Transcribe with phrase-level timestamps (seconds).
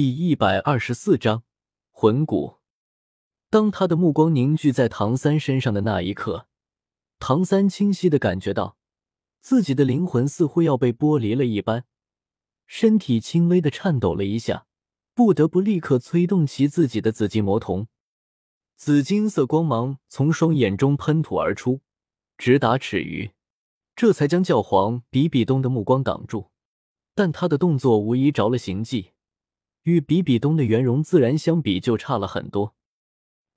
[0.00, 1.42] 第一百二十四章
[1.90, 2.58] 魂骨。
[3.50, 6.46] 当他的目光凝聚在唐三身上的那一刻，
[7.18, 8.76] 唐三清晰的感觉到
[9.40, 11.84] 自己的灵魂似乎要被剥离了一般，
[12.64, 14.66] 身体轻微的颤抖了一下，
[15.14, 17.88] 不得不立刻催动起自己的紫金魔瞳。
[18.76, 21.80] 紫金色光芒从双眼中喷吐而出，
[22.36, 23.32] 直达尺余，
[23.96, 26.52] 这才将教皇比比东的目光挡住。
[27.16, 29.10] 但他的动作无疑着了行迹。
[29.88, 32.74] 与比比东的圆融自然相比，就差了很多。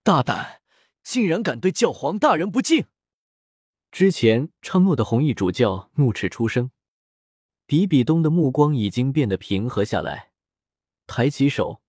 [0.02, 0.62] 大胆，
[1.04, 2.86] 竟然敢对教皇大人不敬！
[3.92, 6.72] 之前昌诺的红衣主教怒斥出声。
[7.66, 10.32] 比比东的目光已经变得平和下来，
[11.06, 11.82] 抬起手，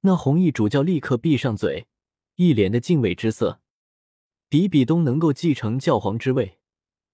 [0.00, 1.86] 那红衣主教立刻闭上嘴，
[2.34, 3.60] 一脸的敬畏之色。
[4.48, 6.58] 比比东能够继承教皇之位，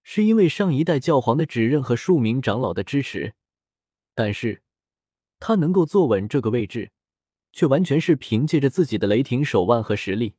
[0.01, 3.35] 是因为上一代教皇的指认和数名长老的支持，
[4.15, 4.63] 但是。
[5.47, 6.91] 他能够坐稳这个位置，
[7.51, 10.37] 却完全是凭借着自己的雷霆手腕和实力。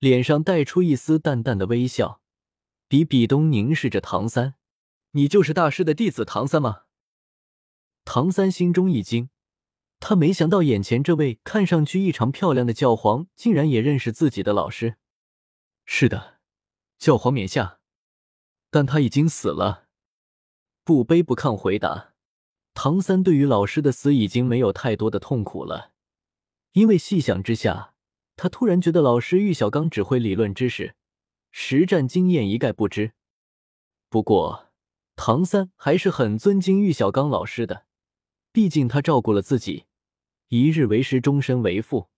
[0.00, 2.20] 脸上带出一丝淡淡的微笑，
[2.88, 4.56] 比比东凝视着唐三
[5.14, 6.82] ：“你就是大师的弟子唐三吗？”
[8.04, 9.30] 唐三心中一惊，
[10.00, 14.96] 他没想到眼前这位看上去异常漂亮的教皇，竟然也认识自己的老师。
[15.86, 16.40] “是的，
[16.98, 17.78] 教皇冕下，
[18.68, 19.86] 但他已经死了。”
[20.82, 22.14] 不卑不亢回答。
[22.80, 25.90] 唐三对于老师的死已经没有太多的痛苦了，
[26.74, 27.92] 因为细想之下，
[28.36, 30.94] 他突然觉得老师玉小刚只会理论知识，
[31.50, 33.14] 实战经验一概不知。
[34.08, 34.68] 不过，
[35.16, 37.86] 唐三还是很尊敬玉小刚老师的，
[38.52, 39.86] 毕竟他照顾了自己，
[40.46, 42.10] 一日为师，终身为父。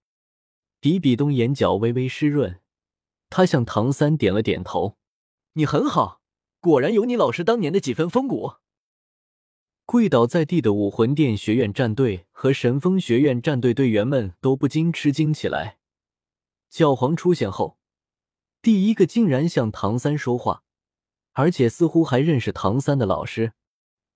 [0.79, 2.61] 比比东眼角微微湿润，
[3.31, 4.99] 他向唐三点了点头
[5.57, 6.21] ：“你很好，
[6.61, 8.57] 果然有你老师当年的几分风骨。”
[9.91, 15.79] 跪倒在地的武魂殿学院战队和神风学院战队队员们都不禁吃惊起来。
[16.69, 17.77] 教皇出现后，
[18.63, 20.63] 第一个竟然向唐三说话，
[21.33, 23.55] 而且似乎还认识唐三的老师，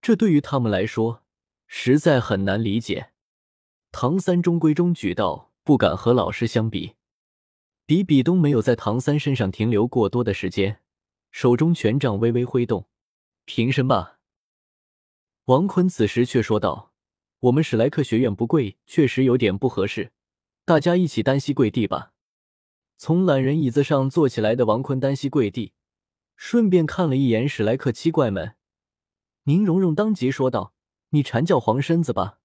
[0.01, 1.25] 这对于他们来说
[1.67, 3.11] 实在很难理解。
[3.91, 6.95] 唐三中规中矩道：“不敢和老师相比。”
[7.85, 10.79] 比比东没有在唐三身上停留过多的时间，
[11.33, 12.87] 手中权杖微微挥动
[13.45, 14.13] ：“平身吧。”
[15.47, 16.95] 王坤此时却说道
[17.41, 20.13] ：“我们史莱克学院不跪，确实有点不合适，
[20.65, 22.13] 大家一起单膝跪地吧。”
[22.97, 25.75] 从懒人椅子上坐起来的王坤单膝跪地，
[26.35, 28.57] 顺便看了一眼史莱克七怪们。
[29.43, 30.73] 宁荣荣当即说道
[31.11, 32.39] ：“你缠教皇身子吧，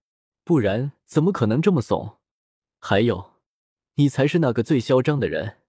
[0.43, 2.17] 不然怎么可能这么怂？
[2.79, 3.35] 还有，
[3.95, 5.59] 你才是那个最嚣张的人。”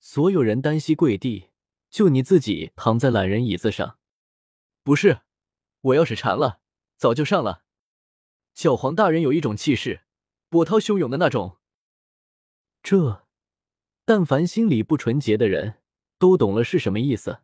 [0.00, 1.50] 所有人单膝跪地，
[1.88, 3.98] 就你自己躺在懒人椅子上。
[4.82, 5.20] 不是，
[5.82, 6.61] 我要是馋了。
[7.02, 7.64] 早就上了。
[8.54, 10.02] 教皇大人有一种气势，
[10.48, 11.58] 波涛汹涌的那种。
[12.80, 13.26] 这，
[14.04, 15.78] 但凡心里不纯洁的人
[16.16, 17.40] 都懂了是什么意思。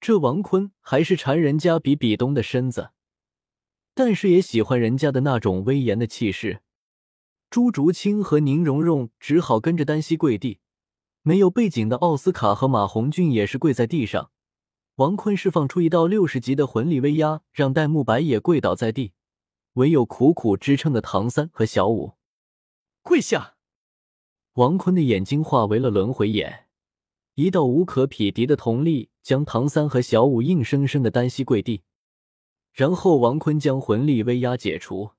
[0.00, 2.90] 这王坤还是馋人家比比东的身子，
[3.94, 6.62] 但是也喜欢人家的那种威严的气势。
[7.48, 10.58] 朱竹清和宁荣荣只好跟着单膝跪地，
[11.22, 14.32] 没有背景的奥斯卡和马红俊也是跪在地上。
[14.98, 19.12] 王坤释放出一道六十级的魂力威压，让戴沐白也跪倒在地，
[19.74, 22.14] 唯有苦苦支撑的唐三和小舞
[23.02, 23.54] 跪下。
[24.54, 26.66] 王坤的眼睛化为了轮回眼，
[27.34, 31.84] 一道无可匹敌的瞳力将唐三和小舞硬生生的单膝跪地，
[32.72, 35.12] 然后王坤将魂力威压解除，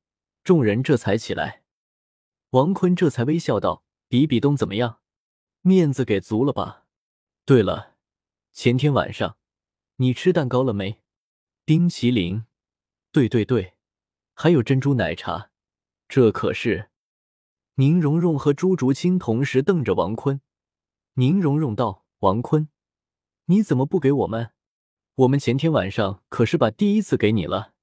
[0.44, 1.64] 众人这才起来。
[2.50, 5.00] 王坤这才微笑道：“比比东怎么样？
[5.62, 6.84] 面子给足了吧？
[7.46, 7.96] 对了，
[8.52, 9.38] 前天晚上。”
[10.02, 11.02] 你吃蛋糕了没？
[11.66, 12.46] 冰淇淋，
[13.12, 13.74] 对对对，
[14.34, 15.52] 还有珍珠奶茶，
[16.08, 16.90] 这可是……
[17.76, 20.40] 宁荣荣和朱竹清同时瞪着王坤。
[21.16, 22.70] 宁荣荣道：“王坤，
[23.48, 24.52] 你怎么不给我们？
[25.16, 27.74] 我们前天晚上可是把第一次给你了。”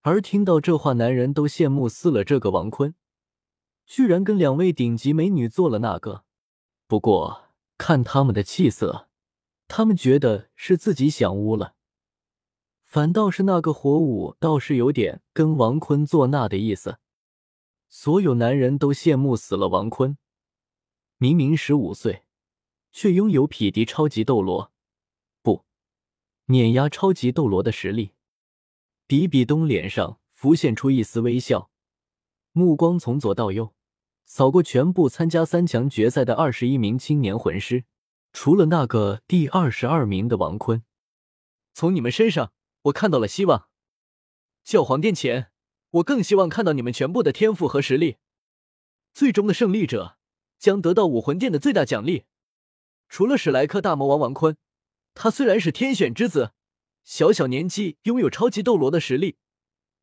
[0.00, 2.94] 而听到这话，男人都羡慕死了这个王坤，
[3.84, 6.24] 居然跟两位顶级美女做了那个。
[6.86, 9.05] 不过看他们的气色。
[9.68, 11.74] 他们觉得是自己想污了，
[12.84, 16.98] 反倒是那个火舞倒是有点跟王坤做那的意思。
[17.88, 20.18] 所有男人都羡慕死了王坤，
[21.18, 22.24] 明明十五岁，
[22.92, 24.72] 却拥有匹敌超级斗罗，
[25.42, 25.64] 不，
[26.46, 28.12] 碾压超级斗罗的实力。
[29.06, 31.70] 比比东脸上浮现出一丝微笑，
[32.52, 33.72] 目光从左到右
[34.24, 37.84] 扫过全部参加三强决赛的二十一名青年魂师。
[38.38, 40.84] 除了那个第二十二名的王坤，
[41.72, 42.52] 从你们身上
[42.82, 43.70] 我看到了希望。
[44.62, 45.50] 教皇殿前，
[45.92, 48.18] 我更希望看到你们全部的天赋和实力。
[49.14, 50.18] 最终的胜利者
[50.58, 52.26] 将得到武魂殿的最大奖励。
[53.08, 54.58] 除了史莱克大魔王王坤，
[55.14, 56.52] 他虽然是天选之子，
[57.04, 59.38] 小小年纪拥有超级斗罗的实力，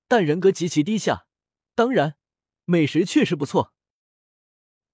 [0.07, 1.27] 但人格极其低下。
[1.75, 2.15] 当然，
[2.65, 3.74] 美食确实不错。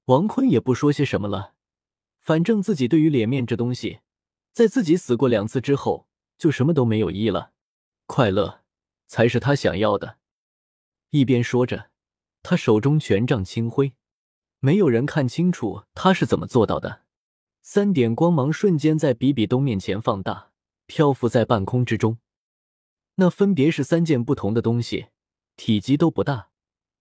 [0.08, 1.56] 王坤也不说些什么了，
[2.30, 4.02] 反正自己对于脸面这东西，
[4.52, 7.54] 在自己死过两次之后，就什么都没有意义了。
[8.06, 8.62] 快乐
[9.08, 10.18] 才是他想要的。
[11.10, 11.90] 一边说着，
[12.44, 13.94] 他手中权杖轻挥，
[14.60, 17.02] 没有人看清楚他是怎么做到的。
[17.64, 20.52] 三点光芒瞬间在比比东面前放大，
[20.86, 22.20] 漂浮在半空之中。
[23.16, 25.08] 那分别是三件不同的东西，
[25.56, 26.50] 体积都不大，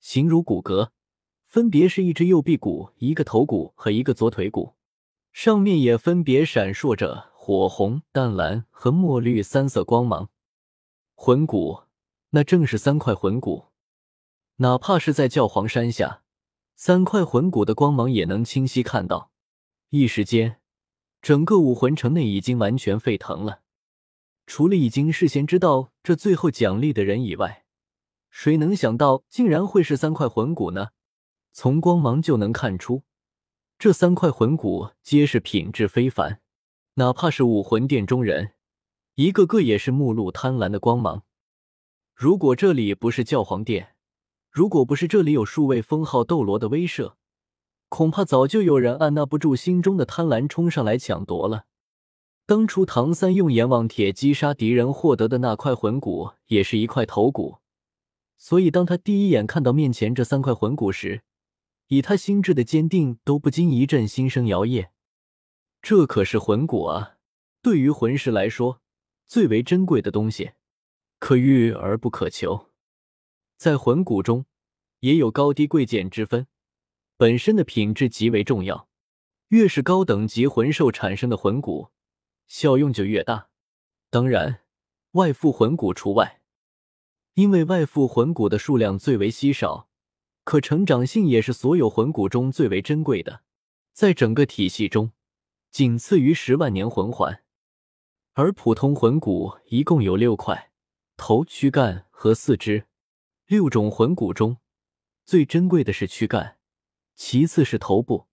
[0.01, 0.89] 形如骨骼，
[1.47, 4.78] 分别是一只右臂骨、一个头骨和一个左腿骨，
[5.33, 10.31] 上面也分别闪烁着火红、淡蓝和墨绿三色光芒。
[11.15, 11.83] 魂骨，
[12.31, 13.67] 那正是三块魂骨。
[14.57, 16.23] 哪怕是在教皇山下，
[16.75, 19.31] 三块魂骨的光芒也能清晰看到。
[19.91, 20.61] 一时间，
[21.23, 23.61] 整个武魂城内已经完全沸腾了。
[24.47, 27.65] 除了已经事先知道这最后奖励的人以外，
[28.31, 30.89] 谁能想到竟然会是三块魂骨呢？
[31.53, 33.03] 从光芒就能看出，
[33.79, 36.41] 这三块魂骨皆是品质非凡。
[36.95, 38.55] 哪怕是武魂殿中人，
[39.15, 41.23] 一个个也是目露贪婪的光芒。
[42.13, 43.95] 如果这里不是教皇殿，
[44.51, 47.13] 如果不是这里有数位封号斗罗的威慑，
[47.89, 51.67] 恐怕早就有人按捺不住心中的贪婪冲上来抢夺了。
[52.47, 57.59] 当初唐三用阎王铁击杀敌人获得的那块魂骨，也是一块头骨。
[58.37, 61.23] 所以，当他第一眼看到面前这三块魂骨时，
[61.88, 64.90] 以他心智的坚定，都不禁一阵心生摇曳。
[65.82, 67.17] 这可是魂骨啊！
[67.62, 68.81] 对于魂师来说，
[69.26, 70.52] 最为珍贵的东西，
[71.19, 72.69] 可遇而不可求。
[73.56, 74.46] 在魂骨中，
[75.00, 76.46] 也有高低贵贱之分，
[77.17, 78.88] 本身的品质极为重要。
[79.49, 81.88] 越是高等级魂兽产生的魂骨，
[82.46, 83.49] 效用就越大。
[84.11, 84.61] 当然，
[85.12, 86.43] 外附魂骨除外，
[87.32, 89.88] 因为外附魂骨的数量最为稀少，
[90.49, 93.43] 可成长性也是所有魂骨中最为珍贵的，
[93.93, 95.12] 在整个体系中，
[95.71, 97.43] 仅次于十万年魂环。
[98.33, 100.71] 而普通魂骨一共有六块，
[101.19, 102.87] 头、躯干和四肢。
[103.47, 104.56] 六种魂骨中，
[105.27, 106.56] 最珍贵的是躯干，
[107.15, 108.29] 其次是头部，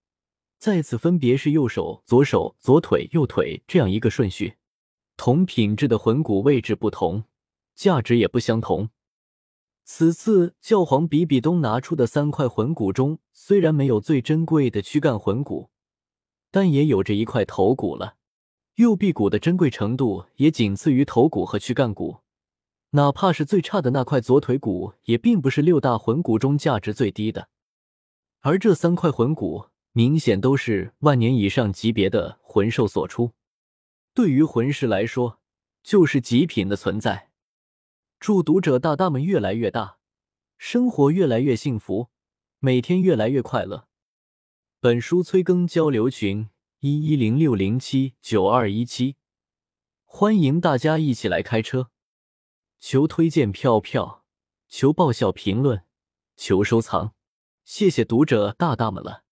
[0.58, 4.56] 再次分别是右手、左手、左腿、右腿这样一个顺序。
[5.18, 7.26] 同品质的魂骨位置不同，
[7.76, 8.90] 价值也不相同。
[9.88, 15.70] 此次教皇比比东拿出的三块魂骨中，虽然没有最珍贵的躯干魂骨，
[16.50, 18.16] 但也有着一块头骨了。
[18.76, 22.18] 右臂骨的珍贵程度也仅次于头骨和躯干骨。
[22.90, 27.50] 哪怕是最差的那块左腿骨，也并不是六大魂骨中价值最低的。
[28.42, 33.34] 而这三块魂骨，明显都是万年以上级别的魂兽所出，
[34.16, 35.40] 对于魂师来说，
[35.84, 37.30] 就是极品的存在。
[38.26, 40.00] 祝读者大大们越来越大，
[40.58, 42.10] 生活越来越幸福，
[42.58, 43.88] 每天越来越快乐。
[44.80, 46.50] 本书催更交流群：
[46.80, 49.18] 一一零六零七九二一七，
[50.06, 51.92] 欢迎大家一起来开车。
[52.80, 54.26] 求推荐票票，
[54.68, 55.84] 求爆笑评论，
[56.36, 57.14] 求收藏，
[57.64, 59.25] 谢谢读者大大们了。